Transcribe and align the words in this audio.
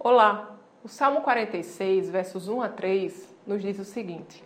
Olá! 0.00 0.56
O 0.84 0.88
Salmo 0.88 1.22
46, 1.22 2.08
versos 2.08 2.46
1 2.46 2.62
a 2.62 2.68
3, 2.68 3.34
nos 3.44 3.60
diz 3.60 3.80
o 3.80 3.84
seguinte: 3.84 4.44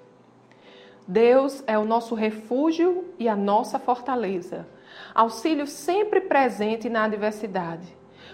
Deus 1.06 1.62
é 1.67 1.76
o 1.76 1.84
nosso 1.84 2.14
refúgio 2.14 3.12
e 3.18 3.28
a 3.28 3.36
nossa 3.36 3.78
fortaleza, 3.78 4.67
auxílio 5.15 5.67
sempre 5.67 6.23
presente 6.23 6.88
na 6.88 7.04
adversidade. 7.04 7.86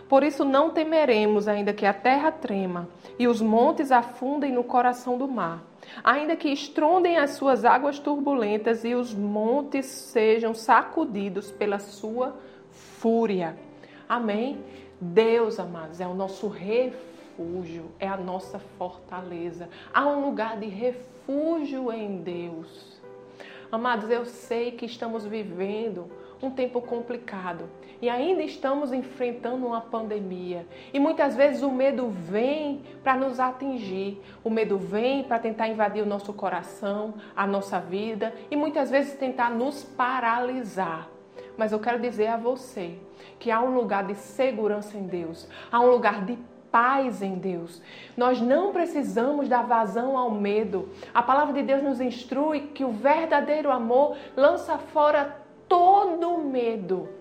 Por 0.08 0.22
isso 0.22 0.44
não 0.44 0.70
temeremos, 0.70 1.48
ainda 1.48 1.74
que 1.74 1.84
a 1.84 1.92
terra 1.92 2.30
trema 2.30 2.88
e 3.18 3.26
os 3.26 3.42
montes 3.42 3.90
afundem 3.90 4.52
no 4.52 4.62
coração 4.62 5.18
do 5.18 5.26
mar, 5.26 5.64
ainda 6.04 6.36
que 6.36 6.48
estrondem 6.48 7.18
as 7.18 7.30
suas 7.30 7.64
águas 7.64 7.98
turbulentas 7.98 8.84
e 8.84 8.94
os 8.94 9.12
montes 9.12 9.86
sejam 9.86 10.54
sacudidos 10.54 11.50
pela 11.50 11.80
sua 11.80 12.36
fúria. 12.70 13.56
Amém? 14.08 14.58
Deus, 15.00 15.60
amados, 15.60 16.00
é 16.00 16.06
o 16.06 16.14
nosso 16.14 16.48
refúgio, 16.48 17.90
é 18.00 18.08
a 18.08 18.16
nossa 18.16 18.58
fortaleza. 18.78 19.68
Há 19.92 20.06
um 20.08 20.24
lugar 20.24 20.56
de 20.56 20.66
refúgio 20.66 21.92
em 21.92 22.22
Deus. 22.22 22.98
Amados, 23.70 24.08
eu 24.10 24.24
sei 24.24 24.72
que 24.72 24.86
estamos 24.86 25.26
vivendo 25.26 26.10
um 26.42 26.50
tempo 26.50 26.80
complicado 26.80 27.68
e 28.00 28.08
ainda 28.08 28.42
estamos 28.42 28.92
enfrentando 28.92 29.66
uma 29.66 29.80
pandemia. 29.80 30.66
E 30.92 30.98
muitas 30.98 31.36
vezes 31.36 31.62
o 31.62 31.70
medo 31.70 32.08
vem 32.08 32.82
para 33.02 33.16
nos 33.16 33.38
atingir, 33.38 34.22
o 34.42 34.48
medo 34.48 34.78
vem 34.78 35.22
para 35.22 35.38
tentar 35.38 35.68
invadir 35.68 36.02
o 36.02 36.06
nosso 36.06 36.32
coração, 36.32 37.14
a 37.36 37.46
nossa 37.46 37.78
vida 37.78 38.32
e 38.50 38.56
muitas 38.56 38.90
vezes 38.90 39.14
tentar 39.14 39.50
nos 39.50 39.84
paralisar. 39.84 41.17
Mas 41.58 41.72
eu 41.72 41.80
quero 41.80 42.00
dizer 42.00 42.28
a 42.28 42.36
você 42.36 42.96
que 43.40 43.50
há 43.50 43.60
um 43.60 43.74
lugar 43.74 44.06
de 44.06 44.14
segurança 44.14 44.96
em 44.96 45.08
Deus, 45.08 45.48
há 45.70 45.80
um 45.80 45.90
lugar 45.90 46.24
de 46.24 46.38
paz 46.70 47.20
em 47.20 47.34
Deus. 47.34 47.82
Nós 48.16 48.40
não 48.40 48.72
precisamos 48.72 49.48
dar 49.48 49.62
vazão 49.62 50.16
ao 50.16 50.30
medo. 50.30 50.88
A 51.12 51.22
palavra 51.22 51.52
de 51.52 51.62
Deus 51.62 51.82
nos 51.82 52.00
instrui 52.00 52.60
que 52.68 52.84
o 52.84 52.92
verdadeiro 52.92 53.72
amor 53.72 54.16
lança 54.36 54.78
fora 54.78 55.36
todo 55.68 56.38
medo. 56.38 57.17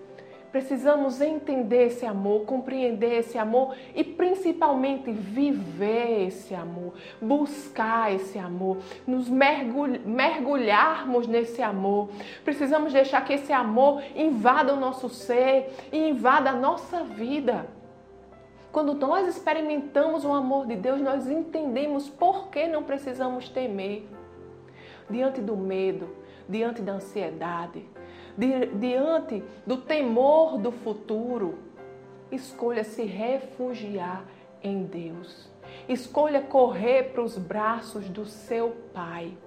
Precisamos 0.58 1.22
entender 1.22 1.86
esse 1.86 2.04
amor, 2.04 2.44
compreender 2.46 3.20
esse 3.20 3.38
amor 3.38 3.76
e 3.94 4.04
principalmente 4.04 5.12
viver 5.12 6.26
esse 6.26 6.56
amor, 6.56 6.96
buscar 7.22 8.12
esse 8.12 8.40
amor, 8.40 8.78
nos 9.06 9.30
mergulharmos 9.30 11.28
nesse 11.28 11.62
amor. 11.62 12.10
Precisamos 12.44 12.92
deixar 12.92 13.24
que 13.24 13.34
esse 13.34 13.54
amor 13.54 14.02
invada 14.16 14.74
o 14.74 14.80
nosso 14.80 15.10
ser 15.10 15.72
e 15.92 16.10
invada 16.10 16.50
a 16.50 16.56
nossa 16.56 17.04
vida. 17.04 17.68
Quando 18.72 18.96
nós 18.96 19.28
experimentamos 19.28 20.26
o 20.26 20.34
amor 20.34 20.66
de 20.66 20.76
Deus, 20.76 21.00
nós 21.00 21.30
entendemos 21.30 22.10
por 22.10 22.48
que 22.48 22.68
não 22.68 22.82
precisamos 22.82 23.48
temer 23.48 24.10
diante 25.08 25.40
do 25.40 25.56
medo, 25.56 26.10
diante 26.50 26.82
da 26.82 26.94
ansiedade, 26.94 27.86
diante 28.38 29.44
do 29.66 29.78
temor 29.78 30.58
do 30.58 30.72
futuro, 30.72 31.58
escolha 32.32 32.84
se 32.84 33.04
refugiar 33.04 34.26
em 34.64 34.84
Deus. 34.84 35.50
Escolha 35.88 36.42
correr 36.42 37.12
para 37.12 37.24
os 37.24 37.38
braços 37.38 38.08
do 38.10 38.26
seu 38.26 38.76
pai. 38.94 39.38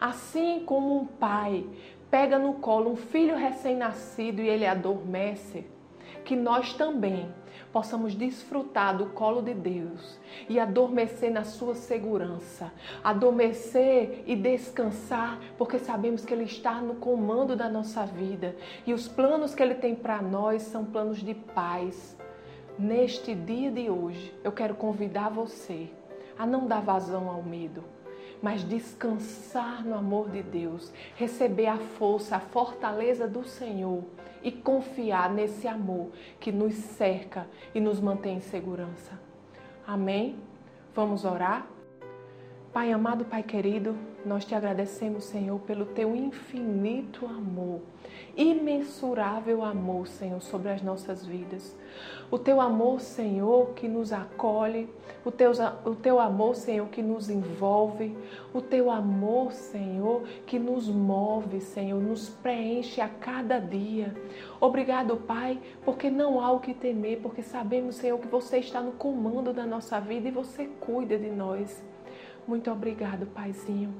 Assim 0.00 0.64
como 0.64 0.98
um 0.98 1.06
pai 1.06 1.66
pega 2.10 2.38
no 2.38 2.54
colo 2.54 2.92
um 2.92 2.96
filho 2.96 3.36
recém-nascido 3.36 4.40
e 4.40 4.48
ele 4.48 4.66
adormece, 4.66 5.66
que 6.24 6.36
nós 6.36 6.72
também 6.74 7.28
possamos 7.72 8.14
desfrutar 8.14 8.96
do 8.96 9.06
colo 9.06 9.42
de 9.42 9.52
Deus 9.52 10.18
e 10.48 10.60
adormecer 10.60 11.30
na 11.30 11.44
sua 11.44 11.74
segurança, 11.74 12.72
adormecer 13.02 14.22
e 14.26 14.36
descansar, 14.36 15.40
porque 15.58 15.78
sabemos 15.78 16.24
que 16.24 16.32
Ele 16.32 16.44
está 16.44 16.74
no 16.74 16.94
comando 16.94 17.56
da 17.56 17.68
nossa 17.68 18.06
vida 18.06 18.54
e 18.86 18.94
os 18.94 19.08
planos 19.08 19.54
que 19.54 19.62
Ele 19.62 19.74
tem 19.74 19.94
para 19.94 20.22
nós 20.22 20.62
são 20.62 20.84
planos 20.84 21.18
de 21.18 21.34
paz. 21.34 22.16
Neste 22.78 23.34
dia 23.34 23.70
de 23.70 23.90
hoje, 23.90 24.32
eu 24.42 24.52
quero 24.52 24.74
convidar 24.74 25.28
você 25.30 25.90
a 26.38 26.46
não 26.46 26.66
dar 26.66 26.80
vazão 26.80 27.28
ao 27.28 27.42
medo, 27.42 27.84
mas 28.42 28.62
descansar 28.64 29.84
no 29.84 29.94
amor 29.94 30.28
de 30.28 30.42
Deus, 30.42 30.92
receber 31.16 31.66
a 31.66 31.78
força, 31.78 32.36
a 32.36 32.40
fortaleza 32.40 33.26
do 33.26 33.44
Senhor 33.44 34.02
e 34.44 34.52
confiar 34.52 35.32
nesse 35.32 35.66
amor 35.66 36.10
que 36.38 36.52
nos 36.52 36.74
cerca 36.74 37.48
e 37.74 37.80
nos 37.80 37.98
mantém 37.98 38.36
em 38.36 38.40
segurança. 38.40 39.18
Amém? 39.86 40.36
Vamos 40.94 41.24
orar? 41.24 41.66
Pai 42.74 42.90
amado, 42.90 43.24
Pai 43.24 43.40
querido, 43.44 43.94
nós 44.26 44.44
te 44.44 44.52
agradecemos, 44.52 45.26
Senhor, 45.26 45.60
pelo 45.60 45.86
teu 45.86 46.16
infinito 46.16 47.24
amor, 47.24 47.80
imensurável 48.36 49.62
amor, 49.62 50.08
Senhor, 50.08 50.42
sobre 50.42 50.72
as 50.72 50.82
nossas 50.82 51.24
vidas. 51.24 51.76
O 52.32 52.36
teu 52.36 52.60
amor, 52.60 53.00
Senhor, 53.00 53.74
que 53.74 53.86
nos 53.86 54.12
acolhe, 54.12 54.88
o 55.24 55.30
teu, 55.30 55.52
o 55.84 55.94
teu 55.94 56.18
amor, 56.18 56.56
Senhor, 56.56 56.88
que 56.88 57.00
nos 57.00 57.30
envolve, 57.30 58.12
o 58.52 58.60
teu 58.60 58.90
amor, 58.90 59.52
Senhor, 59.52 60.24
que 60.44 60.58
nos 60.58 60.88
move, 60.88 61.60
Senhor, 61.60 62.02
nos 62.02 62.28
preenche 62.28 63.00
a 63.00 63.08
cada 63.08 63.60
dia. 63.60 64.12
Obrigado, 64.60 65.16
Pai, 65.16 65.60
porque 65.84 66.10
não 66.10 66.40
há 66.40 66.50
o 66.50 66.58
que 66.58 66.74
temer, 66.74 67.20
porque 67.20 67.40
sabemos, 67.40 67.94
Senhor, 67.94 68.18
que 68.18 68.26
você 68.26 68.58
está 68.58 68.80
no 68.80 68.90
comando 68.90 69.52
da 69.52 69.64
nossa 69.64 70.00
vida 70.00 70.26
e 70.26 70.32
você 70.32 70.66
cuida 70.80 71.16
de 71.16 71.30
nós. 71.30 71.80
Muito 72.46 72.70
obrigado, 72.70 73.26
Paizinho, 73.26 73.94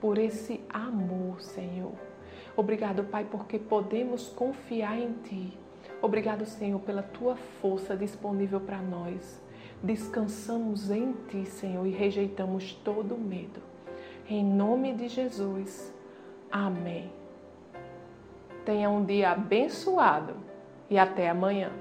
por 0.00 0.16
esse 0.16 0.60
amor, 0.68 1.40
Senhor. 1.40 1.92
Obrigado, 2.56 3.04
Pai, 3.04 3.26
porque 3.28 3.58
podemos 3.58 4.28
confiar 4.28 4.98
em 4.98 5.12
Ti. 5.24 5.58
Obrigado, 6.00 6.46
Senhor, 6.46 6.80
pela 6.80 7.02
Tua 7.02 7.36
força 7.60 7.96
disponível 7.96 8.60
para 8.60 8.80
nós. 8.80 9.42
Descansamos 9.82 10.90
em 10.90 11.12
Ti, 11.28 11.46
Senhor, 11.46 11.86
e 11.86 11.90
rejeitamos 11.90 12.74
todo 12.74 13.16
medo. 13.18 13.60
Em 14.28 14.44
nome 14.44 14.94
de 14.94 15.08
Jesus. 15.08 15.92
Amém. 16.50 17.10
Tenha 18.64 18.88
um 18.88 19.04
dia 19.04 19.32
abençoado 19.32 20.34
e 20.88 20.98
até 20.98 21.28
amanhã. 21.28 21.72